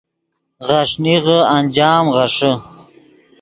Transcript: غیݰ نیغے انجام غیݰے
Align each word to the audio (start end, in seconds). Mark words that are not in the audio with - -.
غیݰ 0.67 0.91
نیغے 1.03 1.39
انجام 1.57 2.05
غیݰے 2.15 2.51